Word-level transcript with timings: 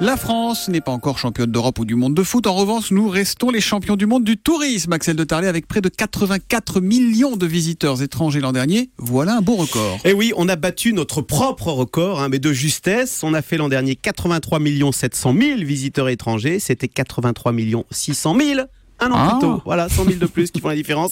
La 0.00 0.16
France 0.16 0.68
n'est 0.68 0.80
pas 0.80 0.92
encore 0.92 1.18
championne 1.18 1.50
d'Europe 1.50 1.80
ou 1.80 1.84
du 1.84 1.96
monde 1.96 2.14
de 2.14 2.22
foot. 2.22 2.46
En 2.46 2.54
revanche, 2.54 2.92
nous 2.92 3.08
restons 3.08 3.50
les 3.50 3.60
champions 3.60 3.96
du 3.96 4.06
monde 4.06 4.22
du 4.22 4.36
tourisme. 4.36 4.92
Axel 4.92 5.16
de 5.16 5.24
Tarlet 5.24 5.48
avec 5.48 5.66
près 5.66 5.80
de 5.80 5.88
84 5.88 6.80
millions 6.80 7.34
de 7.34 7.46
visiteurs 7.46 8.00
étrangers 8.00 8.38
l'an 8.38 8.52
dernier. 8.52 8.90
Voilà 8.98 9.36
un 9.36 9.40
beau 9.40 9.56
record. 9.56 9.98
Et 10.04 10.10
eh 10.10 10.12
oui, 10.12 10.32
on 10.36 10.48
a 10.48 10.54
battu 10.54 10.92
notre 10.92 11.20
propre 11.20 11.72
record, 11.72 12.20
hein, 12.20 12.28
mais 12.28 12.38
de 12.38 12.52
justesse. 12.52 13.24
On 13.24 13.34
a 13.34 13.42
fait 13.42 13.56
l'an 13.56 13.68
dernier 13.68 13.96
83 13.96 14.60
700 14.92 15.34
000 15.36 15.58
visiteurs 15.62 16.08
étrangers. 16.08 16.60
C'était 16.60 16.86
83 16.86 17.52
600 17.90 18.36
000 18.38 18.60
un 19.00 19.10
an 19.10 19.28
plus 19.28 19.36
ah. 19.36 19.38
tôt. 19.40 19.62
Voilà, 19.64 19.88
100 19.88 20.04
000 20.04 20.16
de 20.18 20.26
plus 20.26 20.52
qui 20.52 20.60
font 20.60 20.68
la 20.68 20.76
différence. 20.76 21.10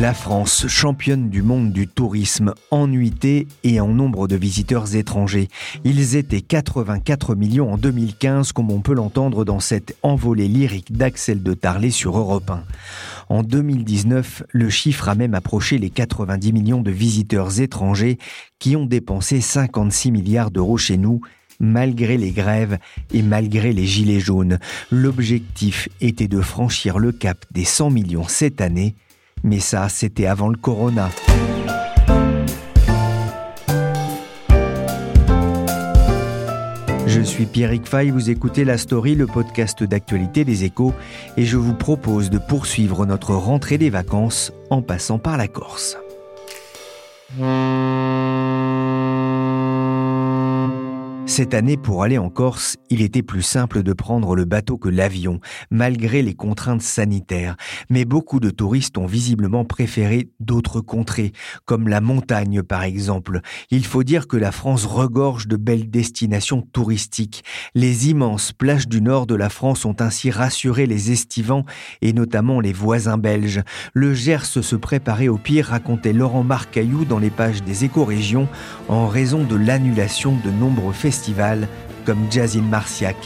La 0.00 0.12
France, 0.12 0.66
championne 0.66 1.30
du 1.30 1.42
monde 1.42 1.72
du 1.72 1.86
tourisme 1.86 2.52
en 2.72 2.88
nuitée 2.88 3.46
et 3.62 3.78
en 3.78 3.86
nombre 3.86 4.26
de 4.26 4.34
visiteurs 4.34 4.96
étrangers. 4.96 5.48
Ils 5.84 6.16
étaient 6.16 6.40
84 6.40 7.36
millions 7.36 7.72
en 7.72 7.78
2015, 7.78 8.50
comme 8.50 8.72
on 8.72 8.80
peut 8.80 8.94
l'entendre 8.94 9.44
dans 9.44 9.60
cette 9.60 9.96
envolée 10.02 10.48
lyrique 10.48 10.92
d'Axel 10.92 11.44
de 11.44 11.54
Tarlet 11.54 11.90
sur 11.90 12.18
Europe 12.18 12.50
1. 12.50 12.64
En 13.28 13.42
2019, 13.44 14.42
le 14.50 14.68
chiffre 14.68 15.08
a 15.08 15.14
même 15.14 15.34
approché 15.34 15.78
les 15.78 15.90
90 15.90 16.52
millions 16.52 16.82
de 16.82 16.90
visiteurs 16.90 17.60
étrangers 17.60 18.18
qui 18.58 18.74
ont 18.74 18.86
dépensé 18.86 19.40
56 19.40 20.10
milliards 20.10 20.50
d'euros 20.50 20.76
chez 20.76 20.96
nous 20.96 21.20
malgré 21.60 22.18
les 22.18 22.32
grèves 22.32 22.78
et 23.12 23.22
malgré 23.22 23.72
les 23.72 23.86
gilets 23.86 24.18
jaunes. 24.18 24.58
L'objectif 24.90 25.88
était 26.00 26.26
de 26.26 26.40
franchir 26.40 26.98
le 26.98 27.12
cap 27.12 27.38
des 27.52 27.64
100 27.64 27.90
millions 27.90 28.26
cette 28.26 28.60
année 28.60 28.96
mais 29.44 29.60
ça, 29.60 29.88
c'était 29.88 30.26
avant 30.26 30.48
le 30.48 30.56
corona. 30.56 31.10
Je 37.06 37.20
suis 37.20 37.46
Pierrick 37.46 37.86
Fay, 37.86 38.10
vous 38.10 38.30
écoutez 38.30 38.64
La 38.64 38.78
Story, 38.78 39.14
le 39.14 39.26
podcast 39.26 39.84
d'actualité 39.84 40.44
des 40.44 40.64
échos, 40.64 40.94
et 41.36 41.44
je 41.44 41.56
vous 41.56 41.74
propose 41.74 42.30
de 42.30 42.38
poursuivre 42.38 43.06
notre 43.06 43.34
rentrée 43.34 43.78
des 43.78 43.90
vacances 43.90 44.52
en 44.70 44.82
passant 44.82 45.18
par 45.18 45.36
la 45.36 45.46
Corse. 45.46 45.96
Cette 51.36 51.54
année, 51.54 51.76
pour 51.76 52.04
aller 52.04 52.16
en 52.16 52.30
Corse, 52.30 52.76
il 52.90 53.02
était 53.02 53.24
plus 53.24 53.42
simple 53.42 53.82
de 53.82 53.92
prendre 53.92 54.36
le 54.36 54.44
bateau 54.44 54.78
que 54.78 54.88
l'avion, 54.88 55.40
malgré 55.68 56.22
les 56.22 56.34
contraintes 56.34 56.80
sanitaires. 56.80 57.56
Mais 57.90 58.04
beaucoup 58.04 58.38
de 58.38 58.50
touristes 58.50 58.98
ont 58.98 59.06
visiblement 59.06 59.64
préféré 59.64 60.28
d'autres 60.38 60.80
contrées, 60.80 61.32
comme 61.64 61.88
la 61.88 62.00
montagne 62.00 62.62
par 62.62 62.84
exemple. 62.84 63.40
Il 63.72 63.84
faut 63.84 64.04
dire 64.04 64.28
que 64.28 64.36
la 64.36 64.52
France 64.52 64.86
regorge 64.86 65.48
de 65.48 65.56
belles 65.56 65.90
destinations 65.90 66.62
touristiques. 66.62 67.42
Les 67.74 68.10
immenses 68.10 68.52
plages 68.52 68.86
du 68.86 69.00
nord 69.02 69.26
de 69.26 69.34
la 69.34 69.48
France 69.48 69.84
ont 69.84 69.96
ainsi 69.98 70.30
rassuré 70.30 70.86
les 70.86 71.10
estivants 71.10 71.64
et 72.00 72.12
notamment 72.12 72.60
les 72.60 72.72
voisins 72.72 73.18
belges. 73.18 73.64
Le 73.92 74.14
Gers 74.14 74.44
se 74.44 74.76
préparait 74.76 75.26
au 75.26 75.38
pire, 75.38 75.66
racontait 75.66 76.12
Laurent 76.12 76.44
Marcaillou 76.44 77.04
dans 77.04 77.18
les 77.18 77.30
pages 77.30 77.64
des 77.64 77.84
écorégions, 77.84 78.46
en 78.88 79.08
raison 79.08 79.42
de 79.42 79.56
l'annulation 79.56 80.38
de 80.44 80.50
nombreux 80.52 80.92
festivals 80.92 81.23
comme 82.04 82.30
Jazz 82.30 82.56
in 82.56 82.62
Marciac. 82.62 83.16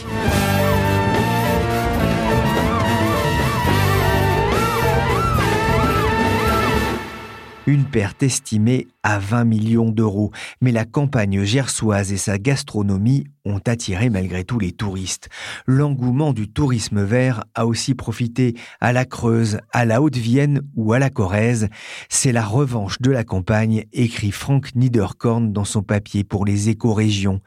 Une 7.69 7.85
perte 7.85 8.23
estimée 8.23 8.87
à 9.03 9.19
20 9.19 9.43
millions 9.43 9.91
d'euros. 9.91 10.31
Mais 10.59 10.71
la 10.71 10.85
campagne 10.85 11.43
gersoise 11.43 12.11
et 12.11 12.17
sa 12.17 12.39
gastronomie 12.39 13.25
ont 13.45 13.61
attiré 13.65 14.09
malgré 14.09 14.43
tout 14.43 14.59
les 14.59 14.71
touristes. 14.71 15.29
L'engouement 15.65 16.33
du 16.33 16.47
tourisme 16.51 17.03
vert 17.03 17.43
a 17.55 17.65
aussi 17.65 17.95
profité 17.95 18.55
à 18.81 18.91
la 18.91 19.05
Creuse, 19.05 19.59
à 19.71 19.85
la 19.85 20.01
Haute-Vienne 20.01 20.61
ou 20.75 20.93
à 20.93 20.99
la 20.99 21.09
Corrèze. 21.09 21.69
C'est 22.09 22.31
la 22.31 22.43
revanche 22.43 22.99
de 23.01 23.11
la 23.11 23.23
campagne, 23.23 23.85
écrit 23.93 24.31
Frank 24.31 24.75
Niederkorn 24.75 25.53
dans 25.53 25.63
son 25.63 25.83
papier 25.83 26.23
pour 26.23 26.45
les 26.45 26.69
écorégions. 26.69 27.41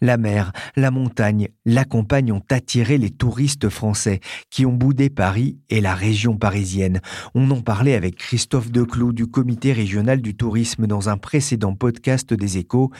La 0.00 0.16
mer, 0.16 0.52
la 0.74 0.90
montagne, 0.90 1.48
la 1.64 1.84
campagne 1.84 2.32
ont 2.32 2.42
attiré 2.50 2.98
les 2.98 3.10
touristes 3.10 3.68
français 3.68 4.20
qui 4.50 4.66
ont 4.66 4.72
boudé 4.72 5.10
Paris 5.10 5.58
et 5.70 5.80
la 5.80 5.94
région 5.94 6.36
parisienne. 6.36 7.00
On 7.34 7.50
en 7.50 7.60
parlait 7.60 7.94
avec 7.94 8.16
Christophe 8.16 8.70
Declou 8.70 9.12
du 9.12 9.26
comité 9.26 9.65
régional 9.72 10.20
du 10.20 10.34
tourisme 10.36 10.86
dans 10.86 11.08
un 11.08 11.16
précédent 11.16 11.74
podcast 11.74 12.32
des 12.32 12.58
échos. 12.58 12.90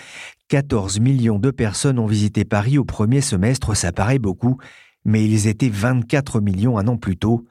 14 0.49 1.01
millions 1.01 1.39
de 1.39 1.51
personnes 1.51 1.99
ont 1.99 2.07
visité 2.07 2.45
Paris 2.45 2.79
au 2.79 2.85
premier 2.85 3.21
semestre, 3.21 3.77
ça 3.77 3.93
paraît 3.93 4.19
beaucoup, 4.19 4.59
mais 5.05 5.25
ils 5.25 5.47
étaient 5.47 5.69
24 5.69 6.41
millions 6.41 6.79
un 6.79 6.89
an 6.89 6.97
plus 6.97 7.17
tôt. 7.17 7.47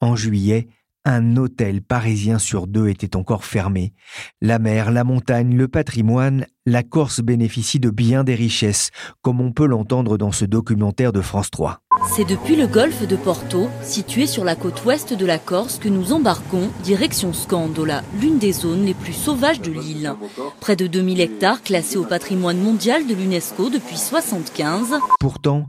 En 0.00 0.14
juillet, 0.14 0.68
un 1.06 1.36
hôtel 1.36 1.82
parisien 1.82 2.38
sur 2.38 2.66
deux 2.66 2.88
était 2.88 3.16
encore 3.16 3.44
fermé. 3.44 3.94
La 4.42 4.58
mer, 4.58 4.90
la 4.90 5.04
montagne, 5.04 5.56
le 5.56 5.68
patrimoine, 5.68 6.46
la 6.66 6.82
Corse 6.82 7.20
bénéficie 7.20 7.78
de 7.78 7.90
bien 7.90 8.24
des 8.24 8.34
richesses, 8.34 8.90
comme 9.22 9.40
on 9.40 9.52
peut 9.52 9.66
l'entendre 9.66 10.18
dans 10.18 10.32
ce 10.32 10.44
documentaire 10.44 11.12
de 11.12 11.20
France 11.20 11.50
3. 11.52 11.78
C'est 12.14 12.28
depuis 12.28 12.56
le 12.56 12.66
golfe 12.66 13.06
de 13.06 13.14
Porto, 13.14 13.68
situé 13.82 14.26
sur 14.26 14.44
la 14.44 14.56
côte 14.56 14.84
ouest 14.84 15.14
de 15.14 15.24
la 15.26 15.38
Corse, 15.38 15.78
que 15.78 15.88
nous 15.88 16.12
embarquons 16.12 16.70
direction 16.82 17.32
Scandola, 17.32 18.02
l'une 18.20 18.38
des 18.38 18.52
zones 18.52 18.84
les 18.84 18.94
plus 18.94 19.12
sauvages 19.12 19.60
de 19.60 19.70
l'île. 19.70 20.12
Près 20.60 20.74
de 20.74 20.88
2000 20.88 21.20
hectares 21.20 21.62
classés 21.62 21.98
au 21.98 22.04
patrimoine 22.04 22.58
mondial 22.58 23.06
de 23.06 23.14
l'UNESCO 23.14 23.70
depuis 23.70 23.94
1975. 23.94 24.94
Pourtant, 25.20 25.68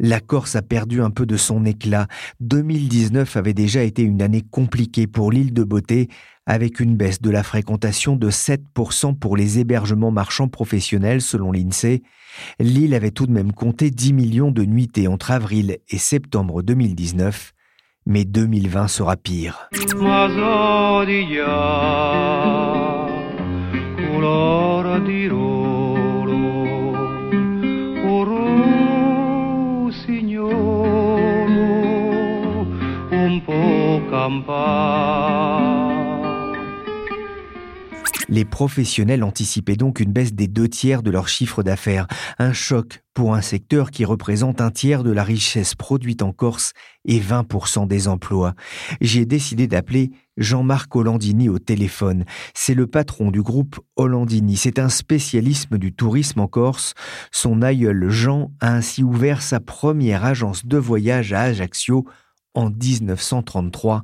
la 0.00 0.20
Corse 0.20 0.56
a 0.56 0.62
perdu 0.62 1.02
un 1.02 1.10
peu 1.10 1.26
de 1.26 1.36
son 1.36 1.64
éclat. 1.64 2.06
2019 2.40 3.36
avait 3.36 3.54
déjà 3.54 3.82
été 3.82 4.02
une 4.02 4.22
année 4.22 4.42
compliquée 4.42 5.06
pour 5.06 5.32
l'île 5.32 5.52
de 5.52 5.64
Beauté, 5.64 6.08
avec 6.46 6.80
une 6.80 6.96
baisse 6.96 7.20
de 7.20 7.30
la 7.30 7.42
fréquentation 7.42 8.16
de 8.16 8.30
7% 8.30 9.18
pour 9.18 9.36
les 9.36 9.58
hébergements 9.58 10.10
marchands 10.10 10.48
professionnels 10.48 11.20
selon 11.20 11.52
l'INSEE. 11.52 12.02
L'île 12.58 12.94
avait 12.94 13.10
tout 13.10 13.26
de 13.26 13.32
même 13.32 13.52
compté 13.52 13.90
10 13.90 14.12
millions 14.12 14.50
de 14.50 14.64
nuitées 14.64 15.08
entre 15.08 15.30
avril 15.30 15.78
et 15.88 15.98
septembre 15.98 16.62
2019, 16.62 17.52
mais 18.06 18.24
2020 18.24 18.88
sera 18.88 19.16
pire. 19.16 19.68
Les 38.28 38.44
professionnels 38.44 39.24
anticipaient 39.24 39.76
donc 39.76 40.00
une 40.00 40.12
baisse 40.12 40.34
des 40.34 40.48
deux 40.48 40.68
tiers 40.68 41.02
de 41.02 41.10
leur 41.10 41.28
chiffre 41.28 41.62
d'affaires, 41.62 42.06
un 42.38 42.52
choc 42.52 43.02
pour 43.14 43.34
un 43.34 43.40
secteur 43.40 43.90
qui 43.90 44.04
représente 44.04 44.60
un 44.60 44.70
tiers 44.70 45.02
de 45.02 45.10
la 45.12 45.24
richesse 45.24 45.74
produite 45.74 46.22
en 46.22 46.32
Corse 46.32 46.72
et 47.06 47.20
20% 47.20 47.88
des 47.88 48.06
emplois. 48.06 48.54
J'ai 49.00 49.24
décidé 49.24 49.66
d'appeler 49.66 50.10
Jean-Marc 50.36 50.94
Hollandini 50.94 51.48
au 51.48 51.58
téléphone. 51.58 52.24
C'est 52.54 52.74
le 52.74 52.86
patron 52.86 53.30
du 53.30 53.42
groupe 53.42 53.80
Hollandini. 53.96 54.56
C'est 54.56 54.78
un 54.78 54.90
spécialisme 54.90 55.78
du 55.78 55.92
tourisme 55.92 56.40
en 56.40 56.48
Corse. 56.48 56.94
Son 57.32 57.62
aïeul 57.62 58.10
Jean 58.10 58.52
a 58.60 58.74
ainsi 58.74 59.02
ouvert 59.02 59.40
sa 59.42 59.58
première 59.58 60.24
agence 60.24 60.66
de 60.66 60.76
voyage 60.76 61.32
à 61.32 61.42
Ajaccio 61.42 62.04
en 62.58 62.70
1933. 62.70 64.02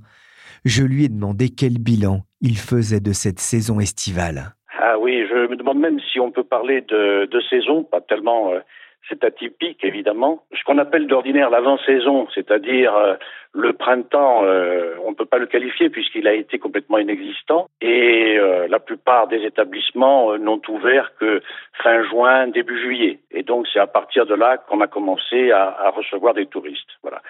Je 0.65 0.85
lui 0.85 1.05
ai 1.05 1.09
demandé 1.09 1.49
quel 1.49 1.79
bilan 1.79 2.21
il 2.41 2.57
faisait 2.57 3.01
de 3.01 3.13
cette 3.13 3.41
saison 3.41 3.81
estivale. 3.81 4.55
Ah 4.79 4.97
oui, 4.99 5.27
je 5.29 5.49
me 5.49 5.57
demande 5.57 5.79
même 5.79 5.99
si 6.13 6.21
on 6.21 6.31
peut 6.31 6.45
parler 6.45 6.81
de, 6.83 7.41
saison, 7.51 7.83
pas 7.83 8.01
tellement 8.01 8.53
euh, 8.53 8.61
c'est 9.09 9.25
atypique 9.25 9.83
évidemment. 9.83 10.45
Ce 10.57 10.63
qu'on 10.65 10.79
appelle 10.79 11.07
d'ordinaire 11.07 11.51
l'avant-saison, 11.51 12.29
c'est-à-dire 12.35 12.95
euh, 12.95 13.15
le 13.53 13.73
printemps, 13.73 14.45
euh, 14.45 14.95
on 15.05 15.11
ne 15.11 15.17
peut 15.17 15.27
pas 15.27 15.39
le 15.39 15.47
qualifier 15.47 15.91
puisqu'il 15.91 16.27
a 16.29 16.33
été 16.33 16.59
complètement 16.59 16.99
inexistant 16.99 17.69
et 17.81 18.39
la 18.69 18.79
plupart 18.79 19.29
des 19.29 19.43
établissements 19.45 20.37
n'ont 20.39 20.61
ouvert 20.69 21.13
que 21.21 21.43
fin 21.83 22.03
juin, 22.05 22.49
début 22.49 22.81
juillet. 22.81 23.19
Et 23.31 23.43
donc 23.43 23.67
c'est 23.73 23.79
à 23.79 23.87
partir 23.87 24.27
de 24.27 24.35
là 24.35 24.59
qu'on 24.59 24.81
a 24.81 24.87
commencé 24.87 25.51
à, 25.51 25.65
à, 25.69 25.91
recevoir 25.91 26.35
des 26.35 26.47
touristes. 26.47 26.99
Voilà. 27.03 27.21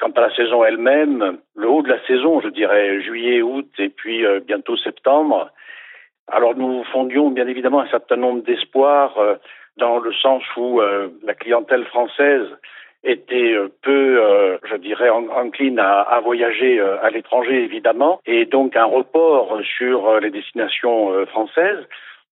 Quant 0.00 0.10
à 0.10 0.20
la 0.22 0.34
saison 0.34 0.64
elle-même, 0.64 1.38
le 1.54 1.68
haut 1.68 1.82
de 1.82 1.88
la 1.88 2.04
saison, 2.06 2.40
je 2.40 2.48
dirais 2.48 3.02
juillet, 3.02 3.42
août 3.42 3.68
et 3.78 3.90
puis 3.90 4.24
bientôt 4.46 4.76
septembre. 4.76 5.50
Alors 6.26 6.54
nous 6.56 6.84
fondions 6.84 7.30
bien 7.30 7.46
évidemment 7.46 7.80
un 7.80 7.88
certain 7.88 8.16
nombre 8.16 8.42
d'espoirs 8.42 9.14
dans 9.80 9.98
le 9.98 10.12
sens 10.12 10.42
où 10.56 10.80
euh, 10.80 11.08
la 11.22 11.34
clientèle 11.34 11.84
française 11.86 12.46
était 13.02 13.54
euh, 13.54 13.68
peu, 13.82 14.22
euh, 14.22 14.58
je 14.68 14.76
dirais, 14.76 15.08
encline 15.10 15.78
à 15.78 16.20
voyager 16.22 16.80
à 16.80 17.10
l'étranger, 17.10 17.64
évidemment, 17.64 18.20
et 18.26 18.44
donc 18.44 18.76
un 18.76 18.84
report 18.84 19.58
sur 19.76 20.20
les 20.20 20.30
destinations 20.30 21.26
françaises. 21.26 21.84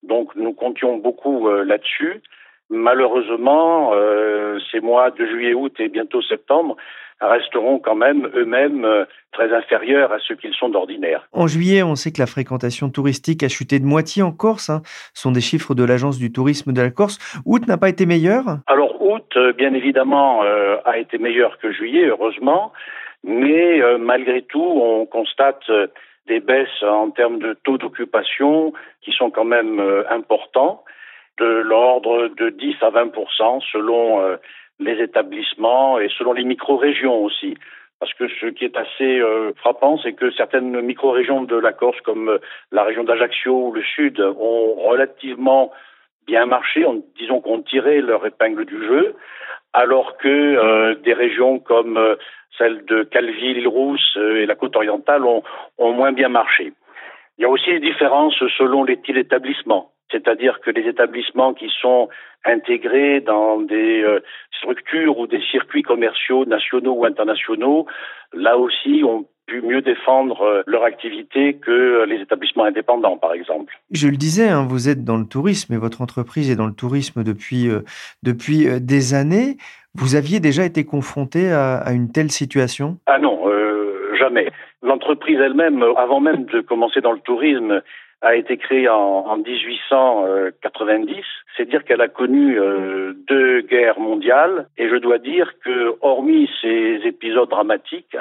Donc 0.02 0.34
nous 0.36 0.52
comptions 0.52 0.98
beaucoup 0.98 1.48
là-dessus. 1.50 2.22
Malheureusement, 2.70 3.92
ces 4.70 4.80
mois 4.80 5.10
de 5.10 5.24
juillet, 5.24 5.54
août 5.54 5.72
et 5.78 5.88
bientôt 5.88 6.20
septembre 6.20 6.76
resteront 7.20 7.78
quand 7.78 7.94
même 7.94 8.28
eux-mêmes 8.34 8.84
euh, 8.84 9.04
très 9.32 9.52
inférieurs 9.52 10.12
à 10.12 10.18
ce 10.20 10.34
qu'ils 10.34 10.54
sont 10.54 10.68
d'ordinaire. 10.68 11.28
En 11.32 11.46
juillet, 11.46 11.82
on 11.82 11.94
sait 11.94 12.12
que 12.12 12.20
la 12.20 12.26
fréquentation 12.26 12.90
touristique 12.90 13.42
a 13.42 13.48
chuté 13.48 13.78
de 13.78 13.84
moitié 13.84 14.22
en 14.22 14.32
Corse. 14.32 14.70
Hein. 14.70 14.82
Ce 15.14 15.22
sont 15.22 15.32
des 15.32 15.40
chiffres 15.40 15.74
de 15.74 15.84
l'agence 15.84 16.18
du 16.18 16.32
tourisme 16.32 16.72
de 16.72 16.80
la 16.80 16.90
Corse. 16.90 17.18
Août 17.44 17.66
n'a 17.66 17.76
pas 17.76 17.88
été 17.88 18.06
meilleur? 18.06 18.44
Alors 18.66 19.02
août, 19.02 19.24
euh, 19.36 19.52
bien 19.52 19.74
évidemment, 19.74 20.44
euh, 20.44 20.76
a 20.84 20.98
été 20.98 21.18
meilleur 21.18 21.58
que 21.58 21.72
juillet, 21.72 22.06
heureusement. 22.06 22.72
Mais 23.24 23.82
malgré 23.98 24.42
tout, 24.42 24.62
on 24.62 25.04
constate 25.04 25.68
des 26.28 26.38
baisses 26.38 26.84
en 26.84 27.10
termes 27.10 27.40
de 27.40 27.58
taux 27.64 27.76
d'occupation 27.76 28.72
qui 29.02 29.10
sont 29.10 29.30
quand 29.30 29.44
même 29.44 29.82
importants, 30.08 30.84
de 31.38 31.46
l'ordre 31.46 32.28
de 32.28 32.50
10 32.50 32.76
à 32.82 32.90
20 32.90 33.12
selon 33.72 34.38
les 34.80 35.00
établissements 35.02 35.98
et 35.98 36.08
selon 36.16 36.32
les 36.32 36.44
micro-régions 36.44 37.24
aussi. 37.24 37.56
Parce 38.00 38.14
que 38.14 38.28
ce 38.28 38.46
qui 38.46 38.64
est 38.64 38.76
assez 38.76 39.18
euh, 39.18 39.52
frappant, 39.56 39.98
c'est 39.98 40.12
que 40.12 40.30
certaines 40.30 40.80
micro-régions 40.80 41.42
de 41.42 41.56
la 41.56 41.72
Corse, 41.72 42.00
comme 42.02 42.28
euh, 42.28 42.38
la 42.70 42.84
région 42.84 43.02
d'Ajaccio 43.02 43.68
ou 43.68 43.72
le 43.72 43.82
Sud, 43.82 44.20
ont 44.20 44.74
relativement 44.74 45.72
bien 46.26 46.46
marché, 46.46 46.84
disons 47.18 47.40
qu'on 47.40 47.62
tirait 47.62 48.00
leur 48.00 48.24
épingle 48.24 48.66
du 48.66 48.78
jeu, 48.86 49.16
alors 49.72 50.16
que 50.18 50.28
euh, 50.28 50.94
des 50.96 51.12
régions 51.12 51.58
comme 51.58 51.98
celle 52.56 52.84
de 52.84 53.02
Calvi, 53.02 53.54
l'île-Rousse 53.54 54.16
et 54.16 54.46
la 54.46 54.54
côte 54.54 54.76
orientale 54.76 55.24
ont, 55.24 55.42
ont 55.78 55.92
moins 55.92 56.12
bien 56.12 56.28
marché. 56.28 56.72
Il 57.36 57.42
y 57.42 57.44
a 57.44 57.48
aussi 57.48 57.70
des 57.70 57.80
différences 57.80 58.38
selon 58.58 58.84
les 58.84 59.00
types 59.00 59.14
d'établissements 59.14 59.92
c'est-à-dire 60.10 60.60
que 60.60 60.70
les 60.70 60.88
établissements 60.88 61.54
qui 61.54 61.68
sont 61.80 62.08
intégrés 62.44 63.20
dans 63.20 63.60
des 63.60 64.02
euh, 64.02 64.20
structures 64.56 65.18
ou 65.18 65.26
des 65.26 65.40
circuits 65.50 65.82
commerciaux 65.82 66.44
nationaux 66.44 66.94
ou 66.94 67.04
internationaux, 67.04 67.86
là 68.32 68.56
aussi 68.56 69.02
ont 69.04 69.26
pu 69.46 69.60
mieux 69.62 69.82
défendre 69.82 70.42
euh, 70.42 70.62
leur 70.66 70.84
activité 70.84 71.54
que 71.54 72.04
les 72.04 72.20
établissements 72.20 72.64
indépendants, 72.64 73.16
par 73.16 73.32
exemple. 73.32 73.74
Je 73.90 74.08
le 74.08 74.16
disais, 74.16 74.48
hein, 74.48 74.66
vous 74.68 74.88
êtes 74.88 75.04
dans 75.04 75.16
le 75.16 75.26
tourisme 75.26 75.74
et 75.74 75.78
votre 75.78 76.00
entreprise 76.00 76.50
est 76.50 76.56
dans 76.56 76.66
le 76.66 76.74
tourisme 76.74 77.24
depuis, 77.24 77.68
euh, 77.68 77.80
depuis 78.22 78.66
des 78.80 79.14
années. 79.14 79.56
Vous 79.94 80.14
aviez 80.14 80.38
déjà 80.40 80.64
été 80.64 80.84
confronté 80.84 81.50
à, 81.50 81.90
une 81.92 82.12
telle 82.12 82.30
situation? 82.30 82.98
Ah 83.06 83.18
non, 83.18 83.42
jamais. 84.16 84.48
L'entreprise 84.82 85.38
elle-même, 85.40 85.82
avant 85.96 86.20
même 86.20 86.44
de 86.44 86.60
commencer 86.60 87.00
dans 87.00 87.10
le 87.10 87.18
tourisme, 87.18 87.82
a 88.20 88.34
été 88.34 88.56
créée 88.56 88.88
en, 88.88 89.36
1890. 89.36 91.24
C'est 91.56 91.68
dire 91.68 91.84
qu'elle 91.84 92.00
a 92.00 92.08
connu 92.08 92.58
euh, 92.58 93.12
deux 93.28 93.60
guerres 93.62 94.00
mondiales. 94.00 94.66
Et 94.76 94.88
je 94.88 94.96
dois 94.96 95.18
dire 95.18 95.52
que, 95.64 95.96
hormis 96.00 96.50
ces 96.60 97.00
épisodes 97.04 97.48
dramatiques, 97.48 98.16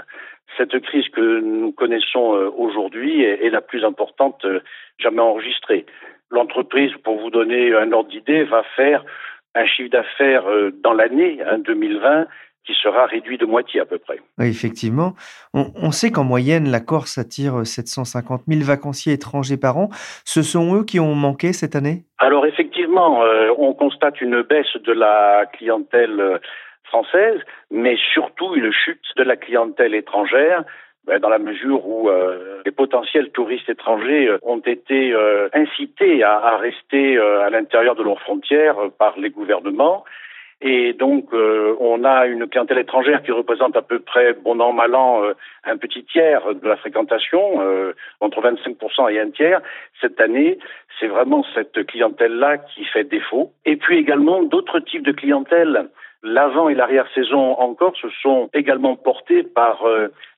cette 0.55 0.79
crise 0.79 1.09
que 1.09 1.39
nous 1.39 1.71
connaissons 1.71 2.35
euh, 2.35 2.49
aujourd'hui 2.55 3.23
est, 3.23 3.49
la 3.49 3.61
plus 3.61 3.83
importante 3.83 4.45
euh, 4.45 4.59
jamais 4.99 5.21
enregistrée. 5.21 5.85
L'entreprise, 6.29 6.91
pour 7.03 7.19
vous 7.19 7.29
donner 7.29 7.73
un 7.73 7.91
ordre 7.91 8.09
d'idée, 8.09 8.43
va 8.43 8.63
faire 8.75 9.03
un 9.55 9.65
chiffre 9.65 9.89
d'affaires 9.89 10.45
dans 10.83 10.93
l'année 10.93 11.39
hein, 11.49 11.57
2020 11.57 12.27
qui 12.67 12.73
sera 12.73 13.05
réduit 13.05 13.37
de 13.37 13.45
moitié 13.45 13.79
à 13.79 13.85
peu 13.85 13.97
près. 13.97 14.19
Oui, 14.37 14.47
effectivement. 14.47 15.13
On, 15.53 15.91
sait 15.91 16.11
qu'en 16.11 16.25
moyenne, 16.25 16.69
la 16.69 16.81
Corse 16.81 17.17
attire 17.17 17.65
750 17.65 18.41
000 18.47 18.61
vacanciers 18.63 19.13
étrangers 19.13 19.57
par 19.57 19.77
an. 19.77 19.87
Ce 20.25 20.41
sont 20.43 20.75
eux 20.75 20.83
qui 20.83 20.99
ont 20.99 21.15
manqué 21.15 21.53
cette 21.53 21.75
année? 21.75 22.03
Alors 22.19 22.45
effectivement, 22.45 23.23
euh, 23.23 23.49
on 23.57 23.73
constate 23.73 24.19
une 24.19 24.41
baisse 24.41 24.75
de 24.83 24.91
la 24.91 25.45
clientèle 25.53 26.19
euh, 26.19 26.37
française, 26.83 27.39
mais 27.71 27.95
surtout 28.13 28.53
une 28.55 28.71
chute 28.71 29.05
de 29.15 29.23
la 29.23 29.37
clientèle 29.37 29.95
étrangère 29.95 30.63
ben, 31.05 31.19
dans 31.19 31.29
la 31.29 31.39
mesure 31.39 31.87
où 31.87 32.09
euh, 32.09 32.61
les 32.65 32.71
potentiels 32.71 33.29
touristes 33.29 33.69
étrangers 33.69 34.29
ont 34.41 34.59
été 34.59 35.15
incités 35.53 36.21
à, 36.21 36.33
à 36.33 36.57
rester 36.57 37.17
à 37.17 37.49
l'intérieur 37.49 37.95
de 37.95 38.03
leurs 38.03 38.19
frontières 38.19 38.75
par 38.99 39.17
les 39.17 39.29
gouvernements 39.29 40.03
et 40.59 40.93
donc, 40.93 41.25
euh, 41.33 41.75
on 41.79 42.03
a 42.03 42.25
une 42.25 42.47
clientèle 42.47 42.79
étrangère 42.79 43.21
qui 43.21 43.31
représente 43.31 43.77
à 43.77 43.83
peu 43.83 43.99
près, 43.99 44.33
bon 44.33 44.59
an, 44.59 44.73
mal 44.73 44.95
an, 44.95 45.23
euh, 45.23 45.33
un 45.63 45.77
petit 45.77 46.03
tiers 46.03 46.55
de 46.55 46.67
la 46.67 46.77
fréquentation, 46.77 47.61
euh, 47.61 47.93
entre 48.21 48.41
25% 48.41 49.09
et 49.09 49.19
un 49.19 49.29
tiers. 49.29 49.61
Cette 50.01 50.19
année, 50.19 50.57
c'est 50.99 51.07
vraiment 51.07 51.45
cette 51.53 51.85
clientèle-là 51.85 52.57
qui 52.57 52.85
fait 52.85 53.03
défaut. 53.03 53.51
Et 53.65 53.75
puis 53.75 53.99
également, 53.99 54.41
d'autres 54.41 54.79
types 54.79 55.05
de 55.05 55.11
clientèle. 55.11 55.89
L'avant 56.23 56.69
et 56.69 56.73
l'arrière-saison 56.73 57.59
encore 57.59 57.95
se 57.95 58.09
sont 58.23 58.49
également 58.55 58.95
portés 58.95 59.43
par 59.43 59.85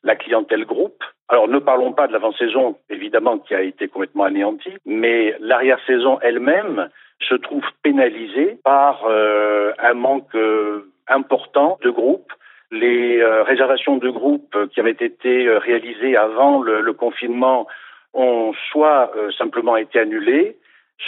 la 0.03 0.15
clientèle 0.17 0.65
groupe. 0.65 1.01
Alors 1.29 1.47
ne 1.47 1.57
parlons 1.57 1.93
pas 1.93 2.07
de 2.07 2.11
l'avant-saison, 2.11 2.75
évidemment, 2.89 3.37
qui 3.37 3.55
a 3.55 3.61
été 3.61 3.87
complètement 3.87 4.25
anéantie, 4.25 4.75
mais 4.85 5.35
l'arrière-saison 5.39 6.19
elle-même 6.21 6.89
se 7.27 7.35
trouve 7.35 7.65
pénalisée 7.83 8.59
par 8.63 9.05
euh, 9.05 9.71
un 9.79 9.93
manque 9.93 10.35
euh, 10.35 10.91
important 11.07 11.77
de 11.83 11.89
groupes. 11.89 12.31
Les 12.71 13.19
euh, 13.19 13.43
réservations 13.43 13.97
de 13.97 14.09
groupes 14.09 14.55
qui 14.71 14.79
avaient 14.79 14.91
été 14.91 15.49
réalisées 15.57 16.15
avant 16.15 16.61
le, 16.61 16.93
confinement 16.93 17.67
ont 18.13 18.53
soit 18.71 19.11
simplement 19.37 19.77
été 19.77 19.99
annulées, 19.99 20.57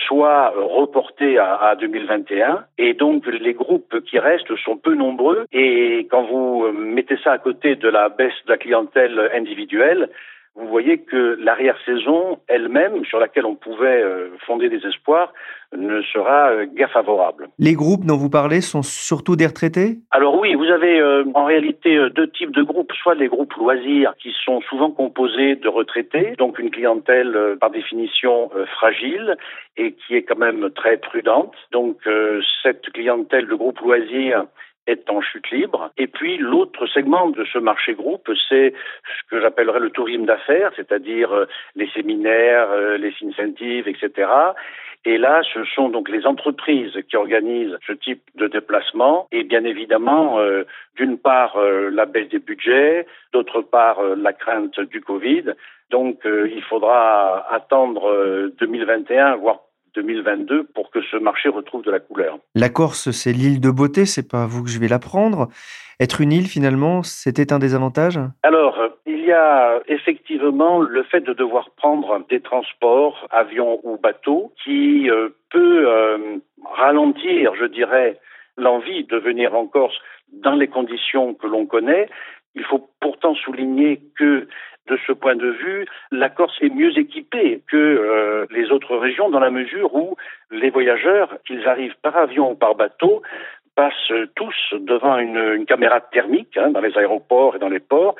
soit 0.08 0.54
reportées 0.56 1.38
à, 1.38 1.56
à, 1.56 1.76
2021. 1.76 2.66
Et 2.78 2.94
donc 2.94 3.26
les 3.28 3.54
groupes 3.54 4.02
qui 4.02 4.20
restent 4.20 4.56
sont 4.58 4.78
peu 4.78 4.96
nombreux. 4.96 5.46
Et 5.52 6.08
quand 6.10 6.24
vous 6.24 6.72
mettez 6.72 7.18
ça 7.24 7.34
à 7.34 7.38
côté 7.38 7.76
de 7.76 7.90
la 7.90 8.10
baisse 8.10 8.34
de 8.46 8.52
la 8.52 8.58
clientèle 8.58 9.32
individuelle, 9.34 10.10
vous 10.56 10.68
voyez 10.68 10.98
que 10.98 11.38
l'arrière-saison 11.40 12.40
elle-même, 12.48 13.06
sur 13.06 13.20
laquelle 13.20 13.46
on 13.46 13.56
pouvait 13.56 14.04
euh, 14.04 14.30
fonder 14.46 14.68
des 14.68 14.86
espoirs, 14.86 15.34
ne 15.76 16.02
sera 16.02 16.52
euh, 16.52 16.66
guère 16.66 16.92
favorable. 16.92 17.48
Les 17.58 17.74
groupes 17.74 18.06
dont 18.06 18.18
vous 18.18 18.30
parlez 18.30 18.60
sont 18.60 18.82
surtout 18.82 19.38
des 19.38 19.48
retraités? 19.48 20.00
Alors 20.12 20.38
oui, 20.38 20.54
vous 20.56 20.66
avez 20.66 21.00
euh, 21.00 21.24
en 21.36 21.46
réalité 21.46 21.98
deux 22.14 22.30
types 22.30 22.52
de 22.52 22.64
groupes, 22.64 22.92
soit 23.02 23.16
les 23.16 23.30
groupes 23.30 23.54
loisirs 23.54 24.14
qui 24.22 24.34
sont 24.44 24.60
souvent 24.62 24.92
composés 24.92 25.56
de 25.56 25.70
retraités, 25.70 26.36
donc 26.38 26.60
une 26.60 26.70
clientèle 26.70 27.56
par 27.60 27.70
définition 27.70 28.50
fragile 28.76 29.38
et 29.78 29.94
qui 29.94 30.16
est 30.16 30.24
quand 30.24 30.38
même 30.38 30.70
très 30.72 30.98
prudente. 30.98 31.56
Donc 31.72 31.98
cette 32.64 32.90
clientèle 32.92 33.48
de 33.48 33.56
groupes 33.56 33.80
loisirs 33.80 34.46
est 34.88 35.10
en 35.10 35.22
chute 35.22 35.50
libre. 35.52 35.92
Et 35.98 36.08
puis 36.08 36.38
l'autre 36.38 36.88
segment 36.88 37.30
de 37.30 37.46
ce 37.46 37.60
marché 37.60 37.94
groupe, 37.94 38.30
c'est 38.50 38.74
ce 38.74 39.30
que 39.30 39.42
j'appellerais 39.42 39.80
le 39.80 39.92
tourisme 39.92 40.26
d'affaires, 40.26 40.72
c'est-à-dire 40.76 41.32
euh, 41.32 41.46
les 41.76 41.90
séminaires, 41.90 42.70
euh, 42.72 42.98
les 42.98 43.14
incentives, 43.24 43.88
etc. 43.88 44.30
Et 45.06 45.18
là, 45.18 45.42
ce 45.54 45.64
sont 45.66 45.90
donc 45.90 46.10
les 46.10 46.26
entreprises 46.28 46.98
qui 47.10 47.18
organisent 47.18 47.78
ce 47.88 47.94
type 47.94 48.22
de 48.36 48.48
déplacement 48.48 49.28
et 49.32 49.44
bien 49.44 49.64
évidemment, 49.64 50.40
euh, 50.40 50.64
d'une 50.96 51.18
part, 51.18 51.58
la 51.60 52.06
baisse 52.06 52.30
des 52.30 52.40
budgets, 52.40 53.08
d'autre 53.34 53.62
part, 53.62 54.02
la 54.04 54.34
crainte 54.34 54.80
du 54.80 55.02
Covid. 55.02 55.54
Donc, 55.90 56.20
il 56.26 56.62
faudra 56.64 57.48
attendre 57.52 58.52
2021, 58.60 59.38
voire 59.38 59.62
2022 59.96 60.66
pour 60.74 60.92
que 60.92 61.02
ce 61.02 61.18
marché 61.18 61.50
retrouve 61.50 61.84
de 61.84 61.92
la 61.92 62.00
couleur. 62.00 62.40
La 62.56 62.70
Corse, 62.70 63.12
c'est 63.12 63.32
l'île 63.32 63.60
de 63.60 63.72
beauté, 63.72 64.06
c'est 64.06 64.30
pas 64.30 64.46
vous 64.46 64.64
que 64.64 64.70
je 64.70 64.80
vais 64.80 64.88
l'apprendre. 64.88 65.48
Être 66.00 66.22
une 66.22 66.32
île, 66.32 66.48
finalement, 66.48 67.04
c'était 67.04 67.54
un 67.54 67.60
désavantage 67.60 68.20
Alors, 68.44 68.78
il 69.06 69.24
y 69.24 69.32
a 69.32 69.80
effectivement 69.88 70.80
le 70.80 71.04
fait 71.04 71.22
de 71.22 71.34
devoir 71.34 71.70
prendre 71.72 72.26
des 72.30 72.40
transports, 72.40 73.28
avions 73.30 73.80
ou 73.84 73.98
bateaux, 73.98 74.52
qui 74.64 75.10
euh, 75.10 75.30
peut 75.52 75.88
euh, 75.88 76.38
ralentir, 76.76 77.54
je 77.56 77.66
dirais, 77.66 78.20
l'envie 78.58 79.04
de 79.04 79.18
venir 79.18 79.56
en 79.56 79.68
Corse 79.68 79.98
dans 80.32 80.56
les 80.56 80.68
conditions 80.68 81.34
que 81.34 81.48
l'on 81.48 81.66
connaît. 81.66 82.10
Il 82.56 82.64
faut 82.64 82.90
pourtant 83.00 83.36
souligner 83.36 84.02
que 84.18 84.48
de 84.92 85.00
ce 85.08 85.14
point 85.14 85.36
de 85.36 85.48
vue, 85.48 85.86
la 86.12 86.30
Corse 86.30 86.58
est 86.62 86.74
mieux 86.74 86.98
équipée 86.98 87.62
que 87.72 87.78
euh, 87.78 88.46
les 88.52 88.72
autres 88.72 88.98
régions 88.98 89.30
dans 89.30 89.40
la 89.40 89.50
mesure 89.50 89.96
où 89.96 90.18
les 90.52 90.70
voyageurs, 90.70 91.38
qu'ils 91.48 91.66
arrivent 91.68 91.96
par 92.02 92.18
avion 92.18 92.52
ou 92.52 92.56
par 92.56 92.76
bateau, 92.76 93.22
passent 93.76 94.14
tous 94.36 94.56
devant 94.74 95.18
une, 95.18 95.66
caméra 95.66 96.02
thermique 96.02 96.58
hein, 96.58 96.72
dans 96.72 96.82
les 96.82 96.98
aéroports 96.98 97.56
et 97.56 97.60
dans 97.60 97.70
les 97.70 97.80
ports, 97.80 98.16